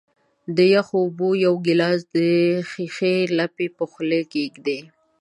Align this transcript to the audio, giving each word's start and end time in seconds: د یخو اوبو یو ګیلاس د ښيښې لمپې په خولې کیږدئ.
د 0.55 0.57
یخو 0.75 0.95
اوبو 1.03 1.29
یو 1.45 1.53
ګیلاس 1.65 1.99
د 2.15 2.17
ښيښې 2.69 3.15
لمپې 3.37 3.67
په 3.77 3.83
خولې 3.91 4.21
کیږدئ. 4.33 4.79